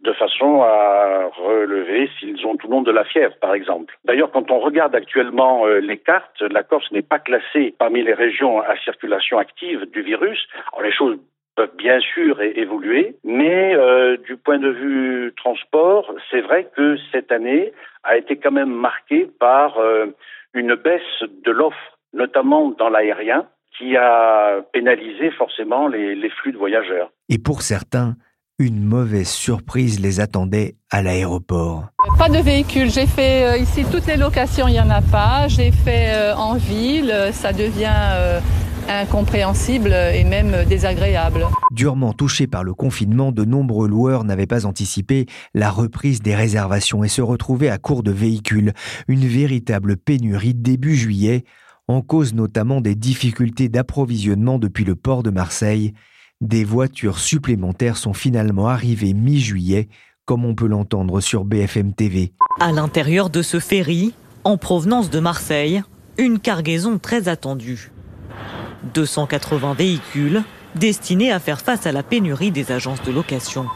de 0.00 0.12
façon 0.12 0.62
à 0.62 1.30
relever 1.36 2.10
s'ils 2.18 2.44
ont 2.44 2.56
tout 2.56 2.66
le 2.66 2.74
monde 2.74 2.86
de 2.86 2.90
la 2.90 3.04
fièvre, 3.04 3.36
par 3.40 3.54
exemple. 3.54 3.96
D'ailleurs, 4.04 4.32
quand 4.32 4.50
on 4.50 4.58
regarde 4.58 4.94
actuellement 4.96 5.64
euh, 5.66 5.78
les 5.78 5.98
cartes, 5.98 6.42
la 6.42 6.64
Corse 6.64 6.90
n'est 6.90 7.02
pas 7.02 7.20
classée 7.20 7.72
parmi 7.78 8.02
les 8.02 8.14
régions 8.14 8.60
à 8.60 8.76
circulation 8.78 9.38
active 9.38 9.86
du 9.92 10.02
virus. 10.02 10.48
Les 10.82 10.92
choses 10.92 11.18
peuvent 11.56 11.76
bien 11.76 11.98
sûr 12.00 12.40
évoluer, 12.42 13.16
mais 13.24 13.74
euh, 13.74 14.18
du 14.18 14.36
point 14.36 14.58
de 14.58 14.68
vue 14.68 15.32
transport, 15.36 16.12
c'est 16.30 16.42
vrai 16.42 16.70
que 16.76 16.96
cette 17.10 17.32
année 17.32 17.72
a 18.04 18.16
été 18.16 18.36
quand 18.36 18.52
même 18.52 18.72
marquée 18.72 19.28
par 19.40 19.78
euh, 19.78 20.06
une 20.54 20.74
baisse 20.74 21.24
de 21.44 21.50
l'offre, 21.50 21.98
notamment 22.12 22.70
dans 22.78 22.90
l'aérien, 22.90 23.46
qui 23.76 23.96
a 23.96 24.60
pénalisé 24.72 25.30
forcément 25.32 25.88
les, 25.88 26.14
les 26.14 26.30
flux 26.30 26.52
de 26.52 26.58
voyageurs. 26.58 27.10
Et 27.28 27.38
pour 27.38 27.62
certains, 27.62 28.14
une 28.58 28.82
mauvaise 28.82 29.28
surprise 29.28 30.00
les 30.00 30.20
attendait 30.20 30.74
à 30.90 31.02
l'aéroport. 31.02 31.88
Pas 32.18 32.28
de 32.28 32.42
véhicule. 32.42 32.88
J'ai 32.90 33.06
fait 33.06 33.44
euh, 33.44 33.56
ici 33.58 33.84
toutes 33.90 34.06
les 34.06 34.16
locations, 34.16 34.68
il 34.68 34.72
n'y 34.72 34.80
en 34.80 34.90
a 34.90 35.02
pas. 35.02 35.48
J'ai 35.48 35.72
fait 35.72 36.32
en 36.36 36.54
ville, 36.54 37.12
ça 37.32 37.52
devient 37.52 38.40
incompréhensible 38.88 39.92
et 39.92 40.24
même 40.24 40.64
désagréable. 40.68 41.46
Durement 41.72 42.12
touché 42.12 42.46
par 42.46 42.64
le 42.64 42.74
confinement, 42.74 43.32
de 43.32 43.44
nombreux 43.44 43.88
loueurs 43.88 44.24
n'avaient 44.24 44.46
pas 44.46 44.66
anticipé 44.66 45.26
la 45.54 45.70
reprise 45.70 46.22
des 46.22 46.34
réservations 46.34 47.04
et 47.04 47.08
se 47.08 47.22
retrouvaient 47.22 47.68
à 47.68 47.78
court 47.78 48.02
de 48.02 48.10
véhicules. 48.10 48.72
Une 49.08 49.26
véritable 49.26 49.96
pénurie 49.96 50.54
début 50.54 50.96
juillet, 50.96 51.44
en 51.88 52.02
cause 52.02 52.34
notamment 52.34 52.80
des 52.80 52.94
difficultés 52.94 53.68
d'approvisionnement 53.68 54.58
depuis 54.58 54.84
le 54.84 54.96
port 54.96 55.22
de 55.22 55.30
Marseille. 55.30 55.92
Des 56.40 56.64
voitures 56.64 57.18
supplémentaires 57.18 57.96
sont 57.96 58.12
finalement 58.12 58.68
arrivées 58.68 59.14
mi-juillet, 59.14 59.88
comme 60.24 60.44
on 60.44 60.54
peut 60.54 60.66
l'entendre 60.66 61.20
sur 61.20 61.44
BFM 61.44 61.94
TV. 61.94 62.32
À 62.60 62.72
l'intérieur 62.72 63.30
de 63.30 63.42
ce 63.42 63.60
ferry, 63.60 64.12
en 64.44 64.56
provenance 64.56 65.10
de 65.10 65.20
Marseille, 65.20 65.82
une 66.18 66.38
cargaison 66.38 66.98
très 66.98 67.28
attendue. 67.28 67.90
280 68.94 69.74
véhicules 69.74 70.42
destinés 70.74 71.32
à 71.32 71.38
faire 71.38 71.60
face 71.60 71.86
à 71.86 71.92
la 71.92 72.02
pénurie 72.02 72.50
des 72.50 72.72
agences 72.72 73.02
de 73.02 73.12
location. 73.12 73.66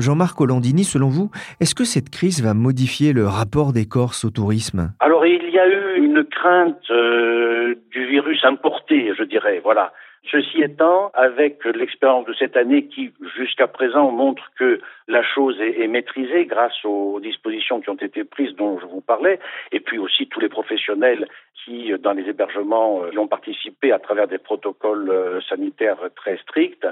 Jean-Marc 0.00 0.40
Hollandini, 0.40 0.84
selon 0.84 1.08
vous, 1.08 1.30
est-ce 1.60 1.74
que 1.74 1.84
cette 1.84 2.08
crise 2.10 2.42
va 2.42 2.54
modifier 2.54 3.12
le 3.12 3.26
rapport 3.26 3.72
des 3.72 3.84
Corses 3.84 4.24
au 4.24 4.30
tourisme? 4.30 4.92
Alors 4.98 5.26
il 5.26 5.50
y 5.50 5.58
a 5.58 5.66
eu 5.68 5.98
une 5.98 6.24
crainte 6.24 6.90
euh, 6.90 7.74
du 7.90 8.06
virus 8.06 8.19
importé, 8.44 9.12
je 9.16 9.24
dirais. 9.24 9.60
Voilà. 9.62 9.92
Ceci 10.30 10.62
étant, 10.62 11.10
avec 11.14 11.64
l'expérience 11.64 12.26
de 12.26 12.34
cette 12.34 12.56
année 12.56 12.86
qui, 12.86 13.12
jusqu'à 13.36 13.66
présent, 13.66 14.10
montre 14.10 14.50
que 14.58 14.80
la 15.08 15.22
chose 15.22 15.58
est, 15.60 15.88
maîtrisée 15.88 16.44
grâce 16.44 16.84
aux 16.84 17.20
dispositions 17.20 17.80
qui 17.80 17.88
ont 17.88 17.94
été 17.94 18.24
prises 18.24 18.54
dont 18.54 18.78
je 18.78 18.86
vous 18.86 19.00
parlais, 19.00 19.40
et 19.72 19.80
puis 19.80 19.98
aussi 19.98 20.26
tous 20.28 20.40
les 20.40 20.50
professionnels 20.50 21.26
qui, 21.64 21.90
dans 21.98 22.12
les 22.12 22.28
hébergements, 22.28 23.10
y 23.10 23.18
ont 23.18 23.28
participé 23.28 23.92
à 23.92 23.98
travers 23.98 24.28
des 24.28 24.38
protocoles 24.38 25.10
euh, 25.10 25.40
sanitaires 25.42 26.00
très 26.14 26.36
stricts, 26.36 26.86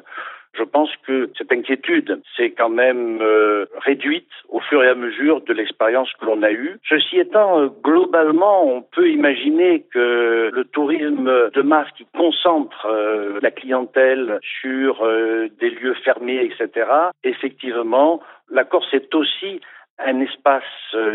je 0.54 0.62
pense 0.64 0.90
que 1.06 1.30
cette 1.36 1.52
inquiétude 1.52 2.20
s'est 2.36 2.50
quand 2.50 2.68
même 2.68 3.20
euh, 3.20 3.66
réduite 3.84 4.28
au 4.48 4.60
fur 4.60 4.82
et 4.82 4.88
à 4.88 4.94
mesure 4.94 5.40
de 5.42 5.52
l'expérience 5.52 6.10
que 6.20 6.24
l'on 6.24 6.42
a 6.42 6.50
eue. 6.50 6.78
Ceci 6.88 7.18
étant, 7.18 7.60
euh, 7.60 7.68
globalement, 7.82 8.66
on 8.66 8.82
peut 8.82 9.08
imaginer 9.10 9.84
que 9.92 10.50
le 10.52 10.64
tourisme 10.64 11.50
de 11.50 11.62
masse 11.62 11.88
qui 11.96 12.06
concentre 12.16 12.86
euh, 12.86 13.38
la 13.42 13.50
clientèle 13.50 14.40
sur 14.60 15.06
des 15.60 15.70
lieux 15.70 15.94
fermés, 16.04 16.44
etc., 16.44 16.86
effectivement, 17.24 18.20
la 18.50 18.64
Corse 18.64 18.92
est 18.92 19.14
aussi 19.14 19.60
un 19.98 20.20
espace 20.20 20.64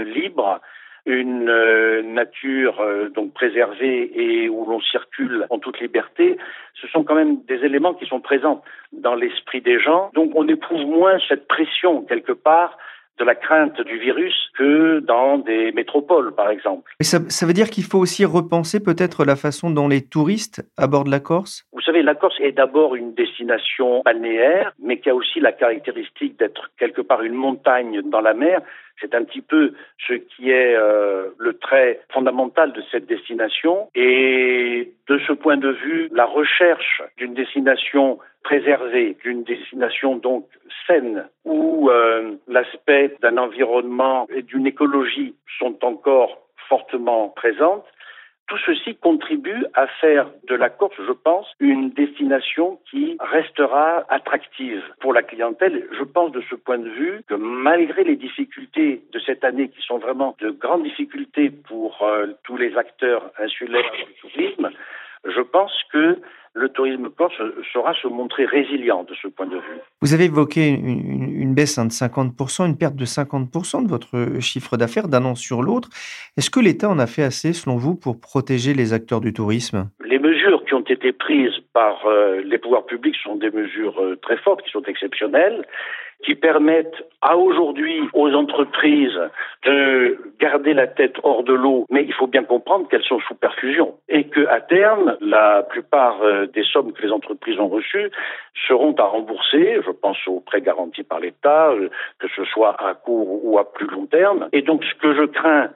libre 0.05 0.59
une 1.05 1.49
euh, 1.49 2.01
nature 2.01 2.79
euh, 2.79 3.09
donc 3.09 3.33
préservée 3.33 4.11
et 4.15 4.49
où 4.49 4.65
l'on 4.65 4.79
circule 4.79 5.45
en 5.49 5.59
toute 5.59 5.79
liberté, 5.79 6.37
ce 6.79 6.87
sont 6.87 7.03
quand 7.03 7.15
même 7.15 7.43
des 7.47 7.65
éléments 7.65 7.93
qui 7.93 8.05
sont 8.05 8.21
présents 8.21 8.63
dans 8.91 9.15
l'esprit 9.15 9.61
des 9.61 9.79
gens. 9.79 10.11
Donc 10.13 10.31
on 10.35 10.47
éprouve 10.47 10.85
moins 10.85 11.17
cette 11.27 11.47
pression 11.47 12.03
quelque 12.03 12.31
part 12.31 12.77
de 13.19 13.25
la 13.25 13.35
crainte 13.35 13.79
du 13.81 13.99
virus 13.99 14.33
que 14.57 14.99
dans 14.99 15.37
des 15.37 15.71
métropoles, 15.71 16.33
par 16.33 16.49
exemple. 16.49 16.91
Et 16.99 17.03
ça, 17.03 17.19
ça 17.29 17.45
veut 17.45 17.53
dire 17.53 17.69
qu'il 17.69 17.83
faut 17.83 17.99
aussi 17.99 18.25
repenser 18.25 18.79
peut-être 18.79 19.23
la 19.23 19.35
façon 19.35 19.69
dont 19.69 19.87
les 19.87 20.01
touristes 20.01 20.67
abordent 20.77 21.09
la 21.09 21.19
Corse? 21.19 21.65
Vous 21.73 21.81
savez, 21.81 22.01
la 22.01 22.15
Corse 22.15 22.39
est 22.39 22.53
d'abord 22.53 22.95
une 22.95 23.13
destination 23.13 24.01
balnéaire, 24.03 24.73
mais 24.81 24.99
qui 24.99 25.09
a 25.09 25.15
aussi 25.15 25.39
la 25.39 25.51
caractéristique 25.51 26.39
d'être 26.39 26.71
quelque 26.79 27.01
part 27.01 27.21
une 27.21 27.33
montagne 27.33 28.01
dans 28.01 28.21
la 28.21 28.33
mer. 28.33 28.61
C'est 29.01 29.15
un 29.15 29.23
petit 29.23 29.41
peu 29.41 29.73
ce 30.07 30.13
qui 30.13 30.49
est 30.49 30.75
euh, 30.75 31.29
le 31.37 31.53
trait 31.57 31.99
fondamental 32.11 32.73
de 32.73 32.81
cette 32.91 33.05
destination. 33.05 33.89
Et 33.95 34.93
de 35.07 35.19
ce 35.27 35.33
point 35.33 35.57
de 35.57 35.69
vue, 35.69 36.09
la 36.13 36.25
recherche 36.25 37.01
d'une 37.17 37.33
destination 37.33 38.19
préservée, 38.43 39.17
d'une 39.23 39.43
destination 39.43 40.15
donc 40.15 40.47
saine, 40.87 41.27
où 41.45 41.89
euh, 41.89 42.35
l'aspect 42.47 43.15
d'un 43.21 43.37
environnement 43.37 44.27
et 44.29 44.41
d'une 44.41 44.67
écologie 44.67 45.35
sont 45.59 45.83
encore 45.83 46.39
fortement 46.69 47.29
présentes, 47.29 47.85
tout 48.47 48.57
ceci 48.65 48.95
contribue 48.95 49.65
à 49.73 49.87
faire 49.87 50.29
de 50.47 50.55
la 50.55 50.69
Corse, 50.69 50.95
je 50.97 51.11
pense, 51.11 51.47
une 51.59 51.91
destination 51.91 52.79
qui 52.89 53.17
restera 53.19 54.03
attractive 54.09 54.83
pour 54.99 55.13
la 55.13 55.23
clientèle. 55.23 55.87
Je 55.97 56.03
pense 56.03 56.31
de 56.31 56.41
ce 56.49 56.55
point 56.55 56.77
de 56.77 56.89
vue 56.89 57.23
que 57.27 57.35
malgré 57.35 58.03
les 58.03 58.15
difficultés 58.15 59.01
de 59.11 59.19
cette 59.19 59.43
année 59.43 59.69
qui 59.69 59.81
sont 59.81 59.97
vraiment 59.97 60.35
de 60.39 60.49
grandes 60.49 60.83
difficultés 60.83 61.49
pour 61.49 62.03
euh, 62.03 62.27
tous 62.43 62.57
les 62.57 62.77
acteurs 62.77 63.31
insulaires 63.39 63.91
du 63.91 64.13
tourisme, 64.21 64.69
je 65.25 65.41
pense 65.41 65.73
que 65.91 66.19
le 66.55 66.69
tourisme 66.69 67.09
corse 67.09 67.35
saura 67.71 67.93
se 67.95 68.07
montrer 68.07 68.45
résilient 68.45 69.03
de 69.03 69.13
ce 69.15 69.27
point 69.27 69.47
de 69.47 69.55
vue. 69.55 69.79
Vous 70.01 70.13
avez 70.13 70.25
évoqué 70.25 70.69
une, 70.69 71.53
baisse 71.55 71.77
hein, 71.77 71.85
de 71.85 71.91
50%, 71.91 72.67
une 72.67 72.77
perte 72.77 72.95
de 72.95 73.05
50% 73.05 73.83
de 73.83 73.89
votre 73.89 74.39
chiffre 74.39 74.77
d'affaires 74.77 75.07
d'un 75.07 75.25
an 75.25 75.35
sur 75.35 75.63
l'autre. 75.63 75.89
Est-ce 76.37 76.49
que 76.49 76.59
l'État 76.59 76.89
en 76.89 76.99
a 76.99 77.07
fait 77.07 77.23
assez, 77.23 77.53
selon 77.53 77.77
vous, 77.77 77.95
pour 77.95 78.19
protéger 78.19 78.73
les 78.73 78.93
acteurs 78.93 79.21
du 79.21 79.33
tourisme? 79.33 79.89
Les 80.05 80.19
mesures 80.19 80.63
qui 80.65 80.75
ont 80.75 80.81
été 80.81 81.11
prises 81.11 81.57
par 81.73 82.05
euh, 82.05 82.41
les 82.45 82.59
pouvoirs 82.59 82.85
publics 82.85 83.15
sont 83.23 83.35
des 83.35 83.49
mesures 83.49 83.99
euh, 83.99 84.15
très 84.21 84.37
fortes, 84.37 84.61
qui 84.61 84.71
sont 84.71 84.83
exceptionnelles 84.83 85.65
qui 86.23 86.35
permettent 86.35 87.03
à 87.21 87.37
aujourd'hui 87.37 88.01
aux 88.13 88.31
entreprises 88.33 89.19
de 89.65 90.17
garder 90.39 90.73
la 90.73 90.87
tête 90.87 91.15
hors 91.23 91.43
de 91.43 91.53
l'eau, 91.53 91.85
mais 91.89 92.03
il 92.03 92.13
faut 92.13 92.27
bien 92.27 92.43
comprendre 92.43 92.87
qu'elles 92.87 93.03
sont 93.03 93.19
sous 93.27 93.35
perfusion 93.35 93.95
et 94.09 94.25
que 94.25 94.45
à 94.47 94.61
terme, 94.61 95.17
la 95.21 95.63
plupart 95.63 96.21
euh, 96.21 96.47
des 96.47 96.63
sommes 96.63 96.93
que 96.93 97.01
les 97.01 97.11
entreprises 97.11 97.59
ont 97.59 97.67
reçues 97.67 98.09
seront 98.67 98.93
à 98.95 99.03
rembourser. 99.03 99.79
Je 99.85 99.91
pense 99.91 100.17
aux 100.27 100.39
prêts 100.39 100.61
garantis 100.61 101.03
par 101.03 101.19
l'État, 101.19 101.71
euh, 101.71 101.89
que 102.19 102.27
ce 102.35 102.45
soit 102.45 102.75
à 102.81 102.93
court 102.93 103.45
ou 103.45 103.57
à 103.57 103.71
plus 103.71 103.87
long 103.87 104.05
terme. 104.05 104.47
Et 104.53 104.61
donc, 104.61 104.83
ce 104.83 104.95
que 104.95 105.13
je 105.13 105.25
crains, 105.25 105.69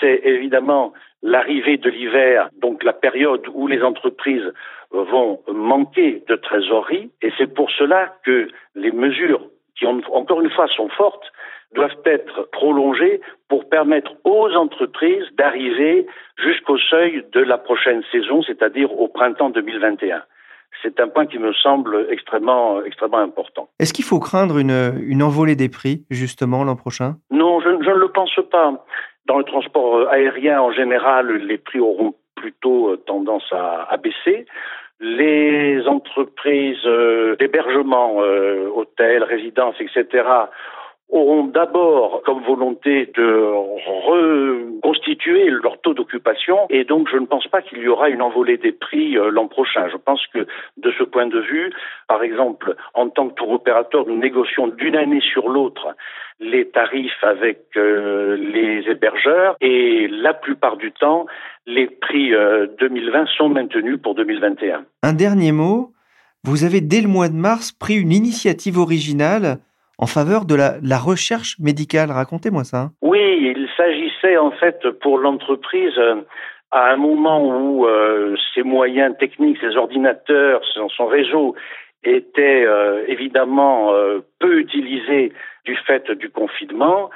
c'est 0.00 0.20
évidemment 0.24 0.92
l'arrivée 1.22 1.78
de 1.78 1.88
l'hiver, 1.88 2.50
donc 2.60 2.84
la 2.84 2.92
période 2.92 3.46
où 3.54 3.66
les 3.66 3.82
entreprises 3.82 4.52
vont 4.90 5.40
manquer 5.48 6.22
de 6.28 6.36
trésorerie, 6.36 7.10
et 7.22 7.32
c'est 7.36 7.52
pour 7.52 7.70
cela 7.70 8.14
que 8.24 8.48
les 8.74 8.92
mesures 8.92 9.40
qui 9.78 9.86
encore 9.86 10.40
une 10.40 10.50
fois 10.50 10.68
sont 10.68 10.88
fortes, 10.88 11.32
doivent 11.74 11.96
être 12.06 12.48
prolongées 12.52 13.20
pour 13.48 13.68
permettre 13.68 14.12
aux 14.24 14.48
entreprises 14.52 15.24
d'arriver 15.36 16.06
jusqu'au 16.38 16.78
seuil 16.78 17.24
de 17.32 17.40
la 17.40 17.58
prochaine 17.58 18.02
saison, 18.10 18.42
c'est-à-dire 18.42 18.92
au 18.98 19.08
printemps 19.08 19.50
2021. 19.50 20.22
C'est 20.82 21.00
un 21.00 21.08
point 21.08 21.26
qui 21.26 21.38
me 21.38 21.52
semble 21.52 22.06
extrêmement, 22.10 22.82
extrêmement 22.84 23.18
important. 23.18 23.68
Est-ce 23.78 23.92
qu'il 23.92 24.04
faut 24.04 24.20
craindre 24.20 24.58
une, 24.58 25.02
une 25.06 25.22
envolée 25.22 25.56
des 25.56 25.68
prix, 25.68 26.04
justement, 26.10 26.64
l'an 26.64 26.76
prochain? 26.76 27.16
Non, 27.30 27.60
je, 27.60 27.70
je, 27.82 27.90
ne 27.90 27.96
le 27.96 28.08
pense 28.08 28.38
pas. 28.50 28.84
Dans 29.26 29.38
le 29.38 29.44
transport 29.44 30.08
aérien, 30.08 30.60
en 30.60 30.72
général, 30.72 31.30
les 31.30 31.58
prix 31.58 31.80
auront 31.80 32.14
plutôt 32.34 32.96
tendance 32.96 33.50
à, 33.52 33.86
à 33.88 33.96
baisser 33.96 34.46
les 35.00 35.86
entreprises 35.86 36.86
euh, 36.86 37.36
d'hébergement, 37.36 38.22
euh, 38.22 38.68
hôtels, 38.74 39.24
résidences, 39.24 39.76
etc., 39.80 40.24
auront 41.14 41.44
d'abord 41.44 42.22
comme 42.24 42.42
volonté 42.42 43.10
de 43.16 43.52
reconstituer 44.08 45.48
leur 45.48 45.80
taux 45.80 45.94
d'occupation 45.94 46.66
et 46.70 46.84
donc 46.84 47.08
je 47.10 47.16
ne 47.16 47.26
pense 47.26 47.46
pas 47.46 47.62
qu'il 47.62 47.78
y 47.78 47.88
aura 47.88 48.10
une 48.10 48.20
envolée 48.20 48.56
des 48.56 48.72
prix 48.72 49.16
euh, 49.16 49.30
l'an 49.30 49.46
prochain. 49.46 49.88
Je 49.92 49.96
pense 49.96 50.20
que 50.34 50.40
de 50.76 50.92
ce 50.98 51.04
point 51.04 51.28
de 51.28 51.38
vue, 51.38 51.72
par 52.08 52.24
exemple, 52.24 52.74
en 52.94 53.08
tant 53.08 53.28
que 53.28 53.34
tour 53.34 53.50
opérateur, 53.50 54.06
nous 54.08 54.18
négocions 54.18 54.66
d'une 54.66 54.96
année 54.96 55.20
sur 55.20 55.48
l'autre 55.48 55.94
les 56.40 56.68
tarifs 56.68 57.22
avec 57.22 57.60
euh, 57.76 58.36
les 58.36 58.90
hébergeurs 58.90 59.56
et 59.60 60.08
la 60.08 60.34
plupart 60.34 60.76
du 60.76 60.90
temps, 60.90 61.26
les 61.64 61.86
prix 61.86 62.32
2020 62.80 63.20
euh, 63.20 63.26
sont 63.38 63.48
maintenus 63.48 63.98
pour 64.02 64.16
2021. 64.16 64.84
Un 65.04 65.12
dernier 65.12 65.52
mot, 65.52 65.92
vous 66.42 66.64
avez 66.64 66.80
dès 66.80 67.00
le 67.00 67.08
mois 67.08 67.28
de 67.28 67.36
mars 67.36 67.70
pris 67.70 67.94
une 67.94 68.12
initiative 68.12 68.78
originale 68.78 69.58
en 69.98 70.06
faveur 70.06 70.44
de 70.44 70.54
la, 70.54 70.98
recherche 70.98 71.56
médicale. 71.58 72.10
Racontez-moi 72.10 72.64
ça. 72.64 72.90
Oui, 73.02 73.52
il 73.56 73.68
s'agissait 73.76 74.36
en 74.36 74.50
fait 74.52 74.88
pour 75.00 75.18
l'entreprise 75.18 75.96
euh, 75.98 76.22
à 76.70 76.92
un 76.92 76.96
moment 76.96 77.40
où 77.44 77.86
ses 78.52 78.64
moyens 78.64 79.16
techniques, 79.18 79.58
ses 79.60 79.76
ordinateurs, 79.76 80.60
son 80.96 81.06
réseau 81.06 81.54
était 82.04 82.64
euh, 82.66 83.04
évidemment 83.08 83.92
euh, 83.92 84.20
peu 84.38 84.58
utilisé 84.58 85.32
du 85.64 85.76
fait 85.86 86.10
du 86.10 86.30
confinement, 86.30 87.10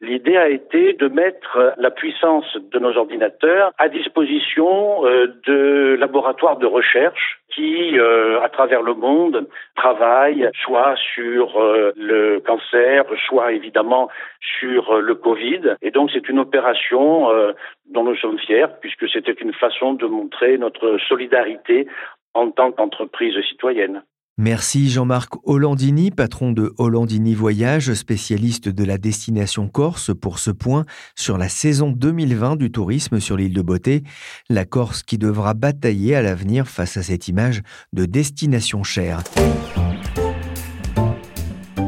l'idée 0.00 0.36
a 0.36 0.48
été 0.48 0.92
de 0.94 1.08
mettre 1.08 1.74
la 1.76 1.90
puissance 1.90 2.56
de 2.56 2.78
nos 2.78 2.96
ordinateurs 2.96 3.72
à 3.78 3.88
disposition 3.88 5.06
euh, 5.06 5.26
de 5.46 5.96
laboratoires 5.98 6.56
de 6.58 6.66
recherche 6.66 7.40
qui, 7.54 7.96
à 8.42 8.48
travers 8.48 8.82
le 8.82 8.94
monde, 8.94 9.46
travaillent 9.76 10.50
soit 10.64 10.96
sur 11.14 11.56
le 11.94 12.40
cancer, 12.40 13.04
soit 13.28 13.52
évidemment 13.52 14.08
sur 14.58 15.00
le 15.00 15.14
Covid. 15.14 15.76
Et 15.80 15.92
donc 15.92 16.10
c'est 16.12 16.28
une 16.28 16.40
opération 16.40 17.28
dont 17.92 18.02
nous 18.02 18.16
sommes 18.16 18.40
fiers, 18.40 18.66
puisque 18.80 19.08
c'était 19.08 19.32
une 19.32 19.52
façon 19.52 19.92
de 19.94 20.06
montrer 20.06 20.58
notre 20.58 20.98
solidarité 21.08 21.86
en 22.34 22.50
tant 22.50 22.72
qu'entreprise 22.72 23.40
citoyenne. 23.48 24.02
Merci 24.36 24.90
Jean-Marc 24.90 25.34
Hollandini, 25.44 26.10
patron 26.10 26.50
de 26.50 26.74
Hollandini 26.76 27.36
Voyage, 27.36 27.94
spécialiste 27.94 28.68
de 28.68 28.82
la 28.82 28.98
destination 28.98 29.68
Corse, 29.68 30.10
pour 30.12 30.40
ce 30.40 30.50
point 30.50 30.84
sur 31.14 31.38
la 31.38 31.48
saison 31.48 31.92
2020 31.92 32.56
du 32.56 32.72
tourisme 32.72 33.20
sur 33.20 33.36
l'île 33.36 33.54
de 33.54 33.62
Beauté. 33.62 34.02
La 34.48 34.64
Corse 34.64 35.04
qui 35.04 35.18
devra 35.18 35.54
batailler 35.54 36.16
à 36.16 36.22
l'avenir 36.22 36.66
face 36.66 36.96
à 36.96 37.04
cette 37.04 37.28
image 37.28 37.62
de 37.92 38.06
destination 38.06 38.82
chère. 38.82 39.22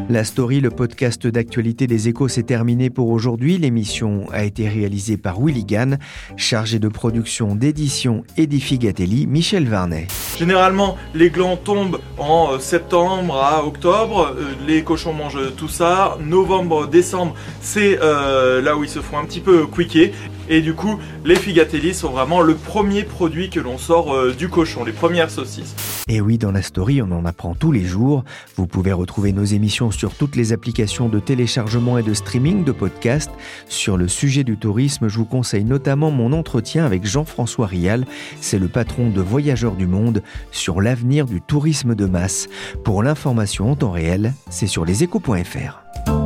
La 0.08 0.22
story, 0.22 0.60
le 0.60 0.70
podcast 0.70 1.26
d'actualité 1.26 1.88
des 1.88 2.06
échos, 2.06 2.28
s'est 2.28 2.44
terminé 2.44 2.90
pour 2.90 3.08
aujourd'hui. 3.08 3.58
L'émission 3.58 4.26
a 4.30 4.44
été 4.44 4.68
réalisée 4.68 5.16
par 5.16 5.40
Willy 5.40 5.64
Gann, 5.64 5.98
chargé 6.36 6.78
de 6.78 6.86
production, 6.86 7.56
d'édition 7.56 8.22
et 8.36 8.46
Gatelli, 8.46 9.26
Michel 9.26 9.68
Varnet. 9.68 10.06
Généralement, 10.38 10.96
les 11.12 11.28
glands 11.28 11.56
tombent 11.56 11.98
en 12.18 12.52
euh, 12.52 12.58
septembre 12.60 13.42
à 13.42 13.66
octobre, 13.66 14.36
euh, 14.38 14.54
les 14.64 14.84
cochons 14.84 15.12
mangent 15.12 15.56
tout 15.56 15.68
ça. 15.68 16.16
Novembre, 16.24 16.86
décembre, 16.86 17.34
c'est 17.60 17.98
euh, 18.00 18.62
là 18.62 18.76
où 18.76 18.84
ils 18.84 18.90
se 18.90 19.00
font 19.00 19.18
un 19.18 19.24
petit 19.24 19.40
peu 19.40 19.66
quicker. 19.66 20.12
Et 20.48 20.60
du 20.60 20.74
coup, 20.74 20.98
les 21.24 21.36
figatelli 21.36 21.94
sont 21.94 22.10
vraiment 22.10 22.40
le 22.40 22.54
premier 22.54 23.02
produit 23.02 23.50
que 23.50 23.60
l'on 23.60 23.78
sort 23.78 24.14
euh, 24.14 24.32
du 24.32 24.48
cochon, 24.48 24.84
les 24.84 24.92
premières 24.92 25.30
saucisses. 25.30 25.74
Et 26.08 26.20
oui, 26.20 26.38
dans 26.38 26.52
la 26.52 26.62
story, 26.62 27.02
on 27.02 27.10
en 27.10 27.24
apprend 27.24 27.54
tous 27.54 27.72
les 27.72 27.84
jours. 27.84 28.24
Vous 28.56 28.68
pouvez 28.68 28.92
retrouver 28.92 29.32
nos 29.32 29.44
émissions 29.44 29.90
sur 29.90 30.14
toutes 30.14 30.36
les 30.36 30.52
applications 30.52 31.08
de 31.08 31.18
téléchargement 31.18 31.98
et 31.98 32.04
de 32.04 32.14
streaming 32.14 32.62
de 32.62 32.72
podcasts. 32.72 33.32
Sur 33.68 33.96
le 33.96 34.06
sujet 34.06 34.44
du 34.44 34.56
tourisme, 34.56 35.08
je 35.08 35.18
vous 35.18 35.24
conseille 35.24 35.64
notamment 35.64 36.12
mon 36.12 36.32
entretien 36.32 36.86
avec 36.86 37.04
Jean-François 37.04 37.66
Rial. 37.66 38.06
C'est 38.40 38.60
le 38.60 38.68
patron 38.68 39.10
de 39.10 39.20
Voyageurs 39.20 39.74
du 39.74 39.88
Monde 39.88 40.22
sur 40.52 40.80
l'avenir 40.80 41.26
du 41.26 41.40
tourisme 41.40 41.94
de 41.96 42.06
masse. 42.06 42.48
Pour 42.84 43.02
l'information 43.02 43.72
en 43.72 43.76
temps 43.76 43.90
réel, 43.90 44.32
c'est 44.48 44.68
sur 44.68 44.84
leséchos.fr. 44.84 46.25